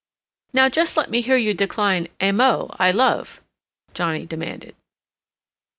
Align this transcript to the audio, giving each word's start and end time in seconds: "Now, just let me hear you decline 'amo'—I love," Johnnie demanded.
"Now, 0.51 0.67
just 0.67 0.97
let 0.97 1.11
me 1.11 1.21
hear 1.21 1.37
you 1.37 1.53
decline 1.53 2.07
'amo'—I 2.19 2.89
love," 2.89 3.43
Johnnie 3.93 4.25
demanded. 4.25 4.75